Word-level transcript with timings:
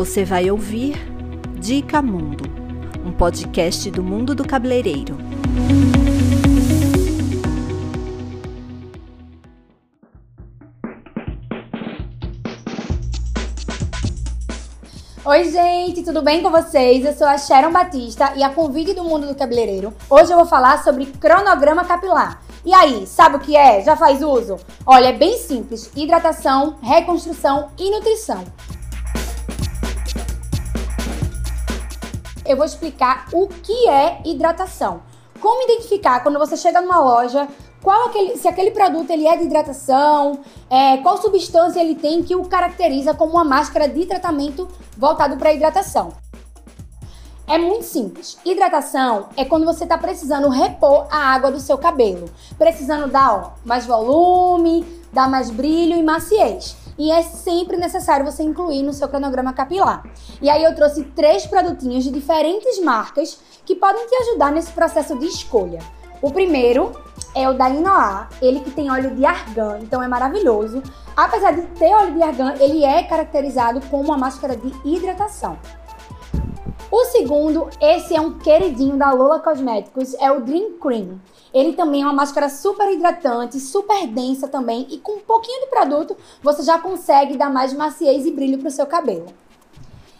Você 0.00 0.24
vai 0.24 0.50
ouvir 0.50 0.96
Dica 1.58 2.00
Mundo, 2.00 2.44
um 3.04 3.12
podcast 3.12 3.90
do 3.90 4.02
mundo 4.02 4.34
do 4.34 4.48
cabeleireiro. 4.48 5.14
Oi, 15.22 15.50
gente, 15.50 16.02
tudo 16.02 16.22
bem 16.22 16.42
com 16.42 16.50
vocês? 16.50 17.04
Eu 17.04 17.12
sou 17.12 17.26
a 17.26 17.36
Sharon 17.36 17.70
Batista 17.70 18.32
e 18.36 18.42
a 18.42 18.48
convite 18.48 18.94
do 18.94 19.04
mundo 19.04 19.26
do 19.26 19.34
cabeleireiro. 19.34 19.92
Hoje 20.08 20.32
eu 20.32 20.36
vou 20.38 20.46
falar 20.46 20.82
sobre 20.82 21.04
cronograma 21.04 21.84
capilar. 21.84 22.42
E 22.64 22.72
aí, 22.72 23.06
sabe 23.06 23.36
o 23.36 23.40
que 23.40 23.54
é? 23.54 23.82
Já 23.82 23.94
faz 23.98 24.22
uso? 24.22 24.56
Olha, 24.86 25.08
é 25.08 25.12
bem 25.12 25.36
simples: 25.36 25.90
hidratação, 25.94 26.76
reconstrução 26.80 27.68
e 27.78 27.90
nutrição. 27.90 28.46
Eu 32.50 32.56
vou 32.56 32.66
explicar 32.66 33.28
o 33.32 33.46
que 33.46 33.88
é 33.88 34.20
hidratação. 34.24 35.02
Como 35.40 35.62
identificar 35.62 36.20
quando 36.20 36.38
você 36.38 36.56
chega 36.56 36.80
numa 36.80 36.98
loja, 36.98 37.46
qual 37.80 38.08
aquele, 38.08 38.36
se 38.36 38.48
aquele 38.48 38.72
produto 38.72 39.08
ele 39.10 39.26
é 39.26 39.36
de 39.36 39.44
hidratação, 39.44 40.40
é, 40.68 40.96
qual 40.98 41.16
substância 41.16 41.80
ele 41.80 41.94
tem 41.94 42.24
que 42.24 42.34
o 42.34 42.44
caracteriza 42.44 43.14
como 43.14 43.34
uma 43.34 43.44
máscara 43.44 43.88
de 43.88 44.04
tratamento 44.04 44.68
voltado 44.98 45.36
para 45.36 45.52
hidratação. 45.52 46.12
É 47.46 47.56
muito 47.56 47.84
simples. 47.84 48.36
Hidratação 48.44 49.28
é 49.36 49.44
quando 49.44 49.64
você 49.64 49.84
está 49.84 49.96
precisando 49.96 50.48
repor 50.48 51.06
a 51.10 51.18
água 51.18 51.50
do 51.50 51.60
seu 51.60 51.78
cabelo, 51.78 52.28
precisando 52.58 53.08
dar 53.08 53.32
ó, 53.32 53.50
mais 53.64 53.86
volume, 53.86 54.84
dar 55.12 55.28
mais 55.28 55.50
brilho 55.50 55.96
e 55.96 56.02
maciez. 56.02 56.76
E 57.00 57.10
é 57.10 57.22
sempre 57.22 57.78
necessário 57.78 58.26
você 58.26 58.42
incluir 58.42 58.82
no 58.82 58.92
seu 58.92 59.08
cronograma 59.08 59.54
capilar. 59.54 60.04
E 60.42 60.50
aí 60.50 60.62
eu 60.62 60.74
trouxe 60.74 61.02
três 61.02 61.46
produtinhos 61.46 62.04
de 62.04 62.10
diferentes 62.10 62.78
marcas 62.78 63.40
que 63.64 63.74
podem 63.74 64.06
te 64.06 64.14
ajudar 64.16 64.52
nesse 64.52 64.70
processo 64.72 65.18
de 65.18 65.24
escolha. 65.24 65.78
O 66.20 66.30
primeiro 66.30 66.92
é 67.34 67.48
o 67.48 67.54
da 67.54 67.70
Inoa, 67.70 68.28
ele 68.42 68.60
que 68.60 68.70
tem 68.70 68.90
óleo 68.90 69.14
de 69.14 69.24
argan, 69.24 69.78
então 69.80 70.02
é 70.02 70.08
maravilhoso. 70.08 70.82
Apesar 71.16 71.52
de 71.52 71.62
ter 71.78 71.90
óleo 71.94 72.12
de 72.12 72.22
argan, 72.22 72.54
ele 72.60 72.84
é 72.84 73.02
caracterizado 73.02 73.80
como 73.86 74.02
uma 74.02 74.18
máscara 74.18 74.54
de 74.54 74.70
hidratação. 74.84 75.58
O 76.90 77.04
segundo, 77.04 77.68
esse 77.80 78.16
é 78.16 78.20
um 78.20 78.38
queridinho 78.38 78.96
da 78.96 79.12
Lola 79.12 79.38
Cosméticos, 79.38 80.14
é 80.14 80.30
o 80.30 80.40
Dream 80.40 80.72
Cream. 80.80 81.20
Ele 81.54 81.72
também 81.72 82.02
é 82.02 82.04
uma 82.04 82.12
máscara 82.12 82.48
super 82.48 82.92
hidratante, 82.92 83.60
super 83.60 84.06
densa 84.06 84.48
também 84.48 84.86
e 84.90 84.98
com 84.98 85.12
um 85.12 85.20
pouquinho 85.20 85.60
de 85.60 85.70
produto 85.70 86.16
você 86.42 86.62
já 86.62 86.78
consegue 86.78 87.36
dar 87.36 87.50
mais 87.50 87.72
maciez 87.72 88.26
e 88.26 88.30
brilho 88.30 88.58
para 88.58 88.68
o 88.68 88.72
seu 88.72 88.86
cabelo. 88.86 89.26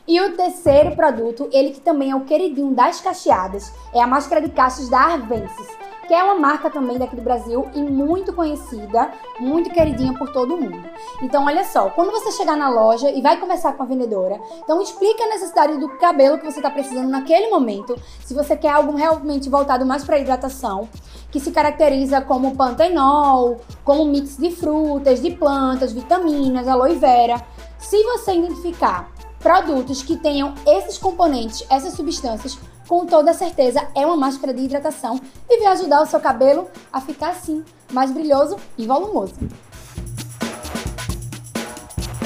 E 0.07 0.21
o 0.21 0.37
terceiro 0.37 0.97
produto, 0.97 1.49
ele 1.53 1.71
que 1.71 1.81
também 1.81 2.11
é 2.11 2.17
o 2.17 2.25
queridinho 2.25 2.75
das 2.75 3.01
cacheadas, 3.01 3.73
é 3.93 4.01
a 4.01 4.07
máscara 4.07 4.41
de 4.41 4.51
cachos 4.51 4.89
da 4.89 4.99
Arvensis 4.99 5.90
que 6.11 6.15
é 6.15 6.25
uma 6.25 6.35
marca 6.35 6.69
também 6.69 6.99
daqui 6.99 7.15
do 7.15 7.23
Brasil 7.23 7.71
e 7.73 7.81
muito 7.81 8.33
conhecida, 8.33 9.13
muito 9.39 9.71
queridinha 9.71 10.13
por 10.15 10.33
todo 10.33 10.57
mundo. 10.57 10.83
Então, 11.23 11.47
olha 11.47 11.63
só, 11.63 11.89
quando 11.91 12.11
você 12.11 12.33
chegar 12.33 12.57
na 12.57 12.69
loja 12.69 13.09
e 13.13 13.23
vai 13.23 13.39
conversar 13.39 13.75
com 13.75 13.85
a 13.85 13.87
vendedora, 13.87 14.41
então 14.59 14.83
explica 14.83 15.23
a 15.23 15.29
necessidade 15.29 15.79
do 15.79 15.89
cabelo 15.99 16.37
que 16.37 16.45
você 16.45 16.59
está 16.59 16.69
precisando 16.69 17.09
naquele 17.09 17.49
momento, 17.49 17.97
se 18.25 18.35
você 18.35 18.57
quer 18.57 18.71
algo 18.71 18.97
realmente 18.97 19.49
voltado 19.49 19.87
mais 19.87 20.03
para 20.03 20.19
hidratação, 20.19 20.89
que 21.31 21.39
se 21.39 21.53
caracteriza 21.53 22.21
como 22.21 22.57
pantenol, 22.57 23.61
como 23.85 24.05
mix 24.05 24.37
de 24.37 24.51
frutas, 24.51 25.23
de 25.23 25.31
plantas, 25.31 25.93
vitaminas, 25.93 26.67
aloe 26.67 26.97
vera. 26.97 27.41
Se 27.79 28.03
você 28.03 28.35
identificar 28.35 29.13
produtos 29.39 30.03
que 30.03 30.17
tenham 30.17 30.55
esses 30.67 30.99
componentes, 30.99 31.65
essas 31.71 31.95
substâncias, 31.95 32.59
com 32.91 33.07
toda 33.07 33.33
certeza 33.33 33.87
é 33.95 34.05
uma 34.05 34.17
máscara 34.17 34.53
de 34.53 34.63
hidratação 34.63 35.21
e 35.49 35.61
vai 35.61 35.69
ajudar 35.75 36.03
o 36.03 36.07
seu 36.07 36.19
cabelo 36.19 36.67
a 36.93 37.01
ficar 37.01 37.29
assim, 37.29 37.65
mais 37.93 38.11
brilhoso 38.11 38.57
e 38.77 38.85
volumoso. 38.85 39.35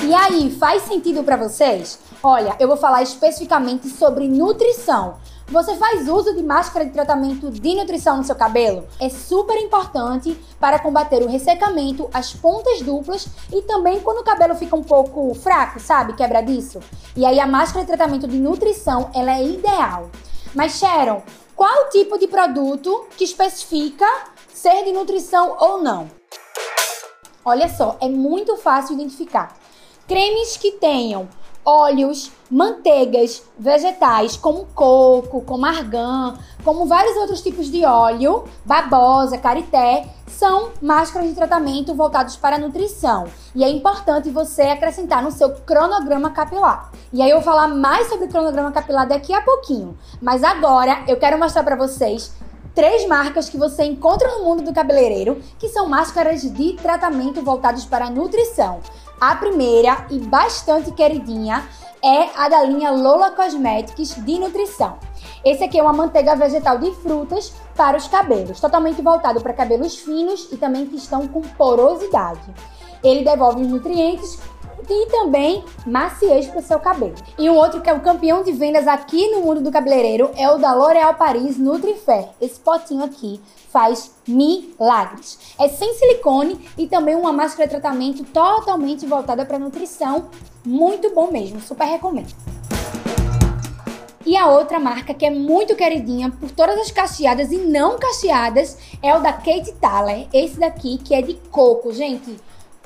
E 0.03 0.15
aí, 0.15 0.56
faz 0.59 0.84
sentido 0.84 1.22
para 1.22 1.37
vocês? 1.37 1.99
Olha, 2.22 2.56
eu 2.59 2.66
vou 2.66 2.78
falar 2.78 3.03
especificamente 3.03 3.91
sobre 3.91 4.27
nutrição. 4.27 5.16
Você 5.49 5.77
faz 5.77 6.09
uso 6.09 6.34
de 6.34 6.43
máscara 6.43 6.87
de 6.87 6.93
tratamento 6.93 7.50
de 7.50 7.75
nutrição 7.75 8.17
no 8.17 8.25
seu 8.25 8.34
cabelo? 8.34 8.87
É 8.99 9.11
super 9.11 9.59
importante 9.59 10.34
para 10.59 10.78
combater 10.78 11.22
o 11.22 11.28
ressecamento, 11.28 12.09
as 12.11 12.33
pontas 12.33 12.81
duplas 12.81 13.28
e 13.53 13.61
também 13.61 14.00
quando 14.00 14.21
o 14.21 14.25
cabelo 14.25 14.55
fica 14.55 14.75
um 14.75 14.83
pouco 14.83 15.34
fraco, 15.34 15.78
sabe, 15.78 16.15
quebradiço. 16.15 16.81
E 17.15 17.27
aí 17.27 17.38
a 17.38 17.47
máscara 17.47 17.84
de 17.84 17.88
tratamento 17.88 18.27
de 18.27 18.38
nutrição, 18.38 19.11
ela 19.12 19.33
é 19.33 19.44
ideal. 19.44 20.09
Mas 20.54 20.78
Sharon, 20.78 21.22
qual 21.56 21.88
tipo 21.91 22.16
de 22.16 22.28
produto 22.28 23.06
que 23.16 23.25
especifica 23.25 24.06
ser 24.53 24.84
de 24.84 24.92
nutrição 24.92 25.56
ou 25.59 25.82
não? 25.82 26.09
Olha 27.44 27.69
só, 27.69 27.98
é 28.00 28.09
muito 28.09 28.56
fácil 28.56 28.94
identificar. 28.94 29.56
Cremes 30.06 30.56
que 30.56 30.72
tenham 30.72 31.28
óleos, 31.64 32.30
manteigas 32.50 33.42
vegetais, 33.58 34.36
como 34.36 34.66
coco, 34.75 35.41
como 35.42 35.64
argan, 35.64 36.34
como 36.64 36.86
vários 36.86 37.16
outros 37.16 37.42
tipos 37.42 37.70
de 37.70 37.84
óleo, 37.84 38.44
babosa, 38.64 39.38
carité, 39.38 40.06
são 40.28 40.70
máscaras 40.82 41.28
de 41.28 41.34
tratamento 41.34 41.94
voltados 41.94 42.36
para 42.36 42.56
a 42.56 42.58
nutrição. 42.58 43.26
E 43.54 43.62
é 43.62 43.69
importante 43.69 44.30
você 44.30 44.62
acrescentar 44.62 45.22
no 45.22 45.30
seu 45.30 45.50
cronograma 45.50 46.30
capilar. 46.30 46.91
E 47.12 47.22
aí 47.22 47.30
eu 47.30 47.36
vou 47.36 47.44
falar 47.44 47.69
mais 47.69 48.08
sobre 48.08 48.26
o 48.26 48.28
cronograma 48.28 48.72
capilar 48.72 49.06
daqui 49.06 49.32
a 49.32 49.41
pouquinho. 49.41 49.96
Mas 50.20 50.42
agora 50.42 51.04
eu 51.06 51.16
quero 51.16 51.38
mostrar 51.38 51.62
para 51.62 51.76
vocês 51.76 52.32
três 52.75 53.06
marcas 53.06 53.48
que 53.48 53.56
você 53.56 53.84
encontra 53.84 54.28
no 54.36 54.44
mundo 54.44 54.62
do 54.62 54.75
cabeleireiro, 54.75 55.41
que 55.58 55.69
são 55.69 55.88
máscaras 55.88 56.42
de 56.42 56.72
tratamento 56.72 57.41
voltados 57.41 57.84
para 57.84 58.06
a 58.06 58.10
nutrição. 58.10 58.81
A 59.27 59.37
primeira 59.37 60.07
e 60.11 60.19
bastante 60.19 60.93
queridinha 60.93 61.67
é 62.05 62.29
a 62.37 62.47
da 62.47 62.62
linha 62.62 62.91
Lola 62.91 63.31
Cosmetics 63.31 64.23
de 64.23 64.39
nutrição. 64.39 64.99
Esse 65.43 65.65
aqui 65.65 65.79
é 65.79 65.83
uma 65.83 65.95
manteiga 65.95 66.37
vegetal 66.37 66.77
de 66.77 66.93
frutas 66.97 67.51
para 67.75 67.97
os 67.97 68.07
cabelos, 68.07 68.61
totalmente 68.61 69.01
voltado 69.01 69.41
para 69.41 69.55
cabelos 69.55 69.97
finos 69.97 70.53
e 70.53 70.59
também 70.59 70.85
que 70.85 70.97
estão 70.97 71.27
com 71.27 71.41
porosidade. 71.41 72.43
Ele 73.03 73.25
devolve 73.25 73.62
os 73.62 73.69
nutrientes 73.69 74.39
e 74.93 75.06
também 75.06 75.65
maciez 75.87 76.47
para 76.47 76.61
o 76.61 76.62
seu 76.62 76.78
cabelo. 76.78 77.15
E 77.39 77.49
um 77.49 77.55
outro 77.55 77.81
que 77.81 77.89
é 77.89 77.95
o 77.95 78.00
campeão 78.00 78.43
de 78.43 78.53
vendas 78.53 78.87
aqui 78.87 79.31
no 79.31 79.41
mundo 79.41 79.61
do 79.61 79.71
cabeleireiro 79.71 80.31
é 80.37 80.50
o 80.50 80.59
da 80.59 80.75
L'Oréal 80.75 81.15
Paris 81.15 81.59
Nutrifair. 81.59 82.28
Esse 82.41 82.61
potinho 82.61 83.05
aqui 83.05 83.41
faz 83.71 84.12
milagres. 84.27 85.39
É 85.59 85.69
sem 85.69 85.94
silicone 85.94 86.69
e 86.78 86.87
também 86.87 87.17
uma 87.17 87.33
máscara 87.33 87.67
de 87.67 87.73
tratamento 87.73 88.25
totalmente 88.25 89.06
voltada 89.06 89.44
para 89.44 89.59
nutrição. 89.59 90.27
Muito 90.65 91.12
bom 91.15 91.31
mesmo, 91.31 91.61
super 91.61 91.84
recomendo. 91.84 92.33
E 94.27 94.37
a 94.39 94.47
outra 94.49 94.81
marca 94.81 95.12
que 95.12 95.27
é 95.27 95.31
muito 95.31 95.77
queridinha 95.77 96.31
por 96.31 96.50
todas 96.50 96.78
as 96.78 96.91
cacheadas 96.91 97.53
e 97.53 97.59
não 97.59 97.99
cacheadas 97.99 98.78
é 99.03 99.15
o 99.15 99.21
da 99.21 99.33
Kate 99.33 99.73
Thaler. 99.73 100.27
Esse 100.33 100.59
daqui 100.59 100.97
que 100.97 101.15
é 101.15 101.21
de 101.21 101.34
coco, 101.50 101.93
gente 101.93 102.39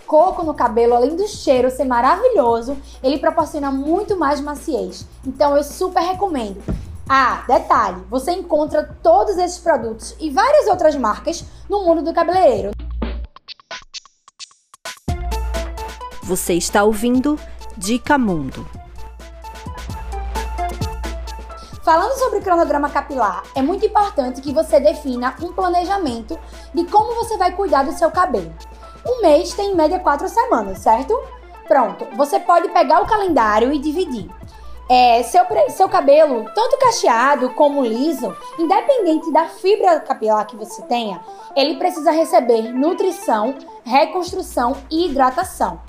coco 0.08 0.42
no 0.42 0.54
cabelo, 0.54 0.94
além 0.94 1.14
do 1.14 1.28
cheiro 1.28 1.70
ser 1.70 1.84
maravilhoso, 1.84 2.76
ele 3.02 3.18
proporciona 3.18 3.70
muito 3.70 4.16
mais 4.16 4.40
maciez. 4.40 5.06
Então 5.24 5.54
eu 5.54 5.62
super 5.62 6.00
recomendo. 6.00 6.62
Ah, 7.06 7.44
detalhe, 7.46 8.02
você 8.10 8.32
encontra 8.32 8.96
todos 9.02 9.36
esses 9.36 9.58
produtos 9.58 10.16
e 10.18 10.30
várias 10.30 10.66
outras 10.66 10.96
marcas 10.96 11.44
no 11.68 11.84
mundo 11.84 12.02
do 12.02 12.14
cabeleireiro. 12.14 12.70
Você 16.22 16.54
está 16.54 16.84
ouvindo 16.84 17.38
Dica 17.76 18.18
Mundo. 18.18 18.66
Falando 21.82 22.18
sobre 22.18 22.42
cronograma 22.42 22.90
capilar, 22.90 23.44
é 23.54 23.62
muito 23.62 23.86
importante 23.86 24.42
que 24.42 24.52
você 24.52 24.78
defina 24.78 25.34
um 25.40 25.54
planejamento 25.54 26.38
de 26.74 26.84
como 26.84 27.14
você 27.14 27.38
vai 27.38 27.52
cuidar 27.52 27.82
do 27.82 27.92
seu 27.92 28.10
cabelo. 28.10 28.52
Um 29.08 29.22
mês 29.22 29.54
tem 29.54 29.70
em 29.70 29.74
média 29.74 29.98
quatro 29.98 30.28
semanas, 30.28 30.80
certo? 30.80 31.18
Pronto, 31.66 32.06
você 32.14 32.38
pode 32.38 32.68
pegar 32.68 33.02
o 33.02 33.06
calendário 33.06 33.72
e 33.72 33.78
dividir. 33.78 34.28
É, 34.86 35.22
seu, 35.22 35.44
seu 35.70 35.88
cabelo, 35.88 36.44
tanto 36.54 36.78
cacheado 36.78 37.50
como 37.50 37.84
liso, 37.84 38.36
independente 38.58 39.32
da 39.32 39.46
fibra 39.46 40.00
capilar 40.00 40.46
que 40.46 40.56
você 40.56 40.82
tenha, 40.82 41.20
ele 41.56 41.76
precisa 41.76 42.10
receber 42.10 42.72
nutrição, 42.72 43.54
reconstrução 43.84 44.76
e 44.90 45.06
hidratação 45.06 45.80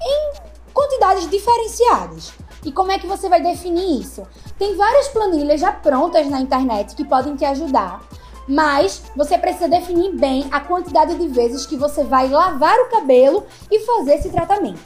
em 0.00 0.32
quantidades 0.72 1.28
diferenciadas. 1.28 2.32
E 2.64 2.70
como 2.70 2.92
é 2.92 2.98
que 2.98 3.06
você 3.06 3.28
vai 3.28 3.40
definir 3.40 4.00
isso? 4.00 4.22
Tem 4.56 4.76
várias 4.76 5.08
planilhas 5.08 5.60
já 5.60 5.72
prontas 5.72 6.28
na 6.28 6.40
internet 6.40 6.94
que 6.94 7.04
podem 7.04 7.34
te 7.34 7.44
ajudar 7.44 8.00
mas 8.46 9.02
você 9.16 9.38
precisa 9.38 9.68
definir 9.68 10.14
bem 10.14 10.46
a 10.50 10.60
quantidade 10.60 11.14
de 11.14 11.28
vezes 11.28 11.66
que 11.66 11.76
você 11.76 12.04
vai 12.04 12.28
lavar 12.28 12.78
o 12.80 12.90
cabelo 12.90 13.46
e 13.70 13.80
fazer 13.80 14.14
esse 14.14 14.30
tratamento. 14.30 14.80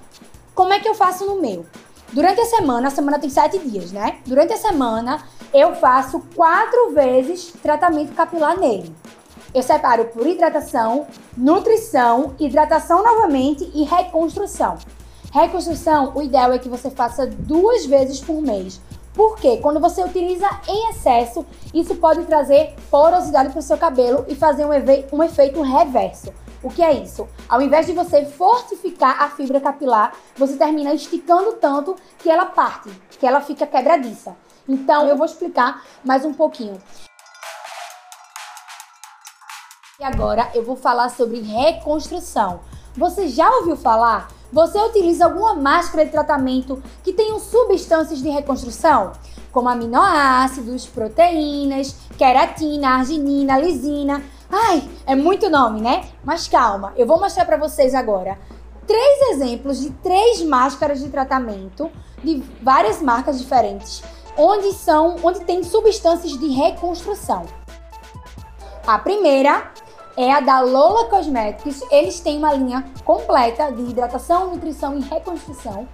Como 0.54 0.72
é 0.72 0.80
que 0.80 0.88
eu 0.88 0.94
faço 0.94 1.26
no 1.26 1.40
meu? 1.40 1.66
Durante 2.12 2.40
a 2.40 2.46
semana, 2.46 2.88
a 2.88 2.90
semana 2.90 3.18
tem 3.18 3.28
sete 3.28 3.58
dias, 3.58 3.90
né? 3.92 4.18
Durante 4.24 4.52
a 4.52 4.56
semana, 4.56 5.22
eu 5.52 5.74
faço 5.74 6.20
quatro 6.34 6.92
vezes 6.92 7.52
tratamento 7.62 8.14
capilar 8.14 8.58
nele. 8.58 8.94
Eu 9.52 9.62
separo 9.62 10.04
por 10.06 10.26
hidratação, 10.26 11.06
nutrição, 11.36 12.34
hidratação 12.38 13.02
novamente 13.02 13.70
e 13.74 13.84
reconstrução. 13.84 14.78
Reconstrução, 15.32 16.12
o 16.14 16.22
ideal 16.22 16.52
é 16.52 16.58
que 16.58 16.68
você 16.68 16.90
faça 16.90 17.26
duas 17.26 17.84
vezes 17.84 18.20
por 18.20 18.40
mês. 18.40 18.80
Porque 19.16 19.56
quando 19.56 19.80
você 19.80 20.04
utiliza 20.04 20.46
em 20.68 20.90
excesso, 20.90 21.46
isso 21.72 21.94
pode 21.96 22.24
trazer 22.26 22.76
porosidade 22.90 23.48
para 23.48 23.58
o 23.58 23.62
seu 23.62 23.78
cabelo 23.78 24.26
e 24.28 24.34
fazer 24.34 24.66
um, 24.66 25.16
um 25.16 25.22
efeito 25.22 25.62
reverso. 25.62 26.32
O 26.62 26.68
que 26.68 26.82
é 26.82 26.92
isso? 26.92 27.26
Ao 27.48 27.62
invés 27.62 27.86
de 27.86 27.92
você 27.92 28.26
fortificar 28.26 29.22
a 29.22 29.30
fibra 29.30 29.58
capilar, 29.58 30.12
você 30.36 30.56
termina 30.56 30.92
esticando 30.92 31.54
tanto 31.54 31.96
que 32.18 32.28
ela 32.28 32.44
parte, 32.44 32.90
que 33.18 33.26
ela 33.26 33.40
fica 33.40 33.66
quebradiça. 33.66 34.36
Então 34.68 35.06
eu 35.06 35.16
vou 35.16 35.24
explicar 35.24 35.82
mais 36.04 36.24
um 36.24 36.34
pouquinho. 36.34 36.78
E 39.98 40.04
agora 40.04 40.50
eu 40.54 40.62
vou 40.62 40.76
falar 40.76 41.08
sobre 41.08 41.40
reconstrução. 41.40 42.60
Você 42.94 43.28
já 43.28 43.48
ouviu 43.48 43.76
falar? 43.76 44.28
Você 44.52 44.78
utiliza 44.78 45.24
alguma 45.24 45.54
máscara 45.54 46.04
de 46.04 46.12
tratamento 46.12 46.82
que 47.02 47.12
tenha 47.12 47.38
substâncias 47.38 48.20
de 48.20 48.28
reconstrução? 48.28 49.12
Como 49.52 49.68
aminoácidos, 49.68 50.86
proteínas, 50.86 51.96
queratina, 52.16 52.90
arginina, 52.90 53.58
lisina. 53.58 54.22
Ai, 54.50 54.88
é 55.06 55.16
muito 55.16 55.50
nome, 55.50 55.80
né? 55.80 56.04
Mas 56.24 56.46
calma, 56.46 56.92
eu 56.96 57.06
vou 57.06 57.18
mostrar 57.18 57.44
para 57.44 57.56
vocês 57.56 57.94
agora 57.94 58.38
três 58.86 59.30
exemplos 59.32 59.80
de 59.80 59.90
três 59.90 60.40
máscaras 60.42 61.00
de 61.00 61.08
tratamento 61.08 61.90
de 62.22 62.42
várias 62.62 63.02
marcas 63.02 63.38
diferentes, 63.38 64.02
onde 64.36 64.72
são, 64.72 65.16
onde 65.22 65.40
tem 65.40 65.62
substâncias 65.64 66.38
de 66.38 66.48
reconstrução. 66.48 67.44
A 68.86 68.98
primeira 68.98 69.72
é 70.16 70.32
a 70.32 70.40
da 70.40 70.60
Lola 70.60 71.08
Cosmetics. 71.08 71.82
Eles 71.90 72.20
têm 72.20 72.38
uma 72.38 72.52
linha 72.54 72.84
completa 73.04 73.70
de 73.70 73.82
hidratação, 73.82 74.50
nutrição 74.50 74.96
e 74.96 75.02
reconstrução. 75.02 75.86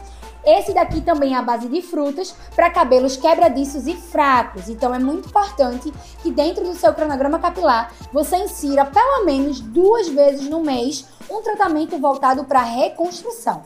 Esse 0.44 0.74
daqui 0.74 1.00
também 1.00 1.34
é 1.34 1.36
a 1.36 1.42
base 1.42 1.68
de 1.68 1.80
frutas 1.82 2.34
para 2.54 2.70
cabelos 2.70 3.16
quebradiços 3.16 3.86
e 3.86 3.94
fracos. 3.94 4.68
Então 4.68 4.94
é 4.94 4.98
muito 4.98 5.28
importante 5.28 5.92
que 6.20 6.30
dentro 6.30 6.64
do 6.64 6.74
seu 6.74 6.92
cronograma 6.92 7.38
capilar 7.38 7.92
você 8.12 8.36
insira 8.36 8.84
pelo 8.84 9.24
menos 9.24 9.60
duas 9.60 10.08
vezes 10.08 10.48
no 10.48 10.60
mês 10.60 11.06
um 11.30 11.42
tratamento 11.42 11.96
voltado 11.98 12.44
para 12.44 12.62
reconstrução. 12.62 13.62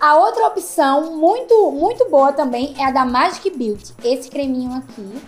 A 0.00 0.16
outra 0.16 0.46
opção 0.46 1.14
muito 1.16 1.70
muito 1.70 2.08
boa 2.08 2.32
também 2.32 2.74
é 2.78 2.86
a 2.86 2.90
da 2.90 3.04
Magic 3.04 3.50
Beauty. 3.50 3.94
Esse 4.02 4.30
creminho 4.30 4.72
aqui 4.72 5.20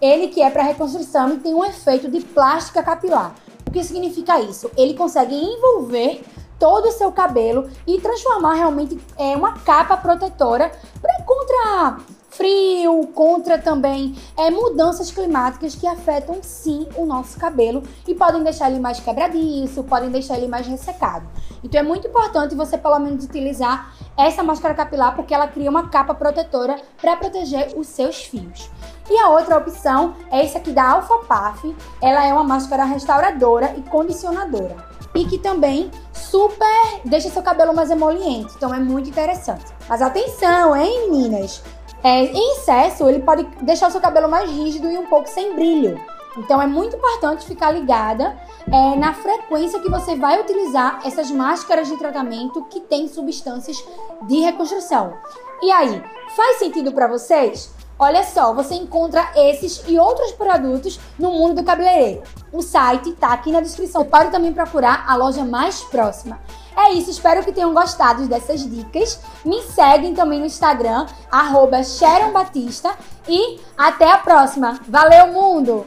ele 0.00 0.28
que 0.28 0.42
é 0.42 0.50
para 0.50 0.62
reconstrução 0.62 1.34
e 1.34 1.38
tem 1.38 1.54
um 1.54 1.64
efeito 1.64 2.08
de 2.10 2.20
plástica 2.20 2.82
capilar. 2.82 3.34
O 3.66 3.70
que 3.70 3.84
significa 3.84 4.40
isso? 4.40 4.70
Ele 4.76 4.94
consegue 4.94 5.34
envolver 5.34 6.24
todo 6.58 6.88
o 6.88 6.92
seu 6.92 7.12
cabelo 7.12 7.68
e 7.86 8.00
transformar 8.00 8.54
realmente 8.54 8.98
é, 9.16 9.36
uma 9.36 9.58
capa 9.58 9.96
protetora 9.96 10.72
pra, 11.00 11.22
contra 11.22 11.98
frio, 12.28 13.06
contra 13.14 13.58
também 13.58 14.14
é, 14.36 14.50
mudanças 14.50 15.10
climáticas 15.10 15.74
que 15.74 15.86
afetam 15.86 16.38
sim 16.42 16.86
o 16.96 17.04
nosso 17.06 17.38
cabelo 17.38 17.82
e 18.06 18.14
podem 18.14 18.42
deixar 18.42 18.70
ele 18.70 18.80
mais 18.80 19.00
quebradiço, 19.00 19.82
podem 19.84 20.10
deixar 20.10 20.36
ele 20.36 20.48
mais 20.48 20.66
ressecado. 20.66 21.26
Então 21.62 21.80
é 21.80 21.82
muito 21.82 22.06
importante 22.06 22.54
você 22.54 22.78
pelo 22.78 22.98
menos 22.98 23.24
utilizar 23.24 23.92
essa 24.16 24.42
máscara 24.42 24.74
capilar 24.74 25.14
porque 25.14 25.34
ela 25.34 25.48
cria 25.48 25.70
uma 25.70 25.88
capa 25.88 26.14
protetora 26.14 26.76
para 27.00 27.16
proteger 27.16 27.72
os 27.76 27.86
seus 27.86 28.24
fios. 28.24 28.70
E 29.10 29.18
a 29.18 29.30
outra 29.30 29.56
opção 29.56 30.14
é 30.30 30.44
esse 30.44 30.56
aqui 30.56 30.70
da 30.70 30.90
Alpha 30.90 31.14
Puff. 31.18 31.74
Ela 32.02 32.26
é 32.26 32.32
uma 32.32 32.44
máscara 32.44 32.84
restauradora 32.84 33.74
e 33.76 33.82
condicionadora. 33.82 34.76
E 35.14 35.24
que 35.24 35.38
também 35.38 35.90
super 36.12 37.00
deixa 37.04 37.30
seu 37.30 37.42
cabelo 37.42 37.74
mais 37.74 37.90
emoliente. 37.90 38.52
Então 38.56 38.72
é 38.72 38.78
muito 38.78 39.08
interessante. 39.08 39.64
Mas 39.88 40.02
atenção, 40.02 40.76
hein, 40.76 41.10
meninas? 41.10 41.62
É, 42.02 42.24
em 42.24 42.52
excesso, 42.56 43.08
ele 43.08 43.20
pode 43.20 43.44
deixar 43.62 43.88
o 43.88 43.90
seu 43.90 44.00
cabelo 44.00 44.28
mais 44.28 44.50
rígido 44.50 44.90
e 44.90 44.98
um 44.98 45.06
pouco 45.06 45.28
sem 45.28 45.54
brilho. 45.54 46.00
Então 46.36 46.62
é 46.62 46.66
muito 46.66 46.96
importante 46.96 47.46
ficar 47.46 47.72
ligada 47.72 48.38
é, 48.70 48.96
na 48.96 49.12
frequência 49.12 49.80
que 49.80 49.90
você 49.90 50.14
vai 50.14 50.40
utilizar 50.40 51.00
essas 51.04 51.30
máscaras 51.30 51.88
de 51.88 51.96
tratamento 51.96 52.64
que 52.66 52.80
têm 52.80 53.08
substâncias 53.08 53.82
de 54.22 54.38
reconstrução. 54.40 55.14
E 55.60 55.72
aí, 55.72 56.02
faz 56.36 56.58
sentido 56.58 56.92
para 56.92 57.08
vocês? 57.08 57.72
Olha 57.98 58.22
só, 58.22 58.54
você 58.54 58.76
encontra 58.76 59.28
esses 59.34 59.82
e 59.88 59.98
outros 59.98 60.30
produtos 60.30 61.00
no 61.18 61.32
mundo 61.32 61.56
do 61.56 61.64
cabeleireiro. 61.64 62.22
O 62.52 62.62
site 62.62 63.12
tá 63.14 63.32
aqui 63.32 63.50
na 63.50 63.60
descrição. 63.60 64.04
Pode 64.04 64.30
também 64.30 64.52
procurar 64.52 65.04
a 65.08 65.16
loja 65.16 65.44
mais 65.44 65.80
próxima. 65.82 66.38
É 66.78 66.92
isso, 66.92 67.10
espero 67.10 67.44
que 67.44 67.52
tenham 67.52 67.74
gostado 67.74 68.28
dessas 68.28 68.64
dicas. 68.64 69.20
Me 69.44 69.62
seguem 69.62 70.14
também 70.14 70.38
no 70.38 70.46
Instagram, 70.46 71.06
arroba 71.28 71.82
Sharon 71.82 72.32
Batista. 72.32 72.94
E 73.28 73.58
até 73.76 74.12
a 74.12 74.18
próxima. 74.18 74.78
Valeu, 74.86 75.32
mundo! 75.32 75.84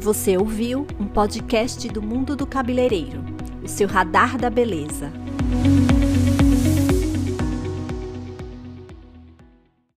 Você 0.00 0.36
ouviu 0.36 0.86
um 0.98 1.06
podcast 1.06 1.86
do 1.88 2.00
mundo 2.00 2.34
do 2.34 2.46
cabeleireiro, 2.46 3.22
o 3.62 3.68
seu 3.68 3.86
radar 3.86 4.38
da 4.38 4.48
beleza. 4.48 5.12